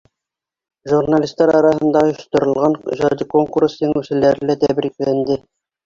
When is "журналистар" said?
0.93-1.53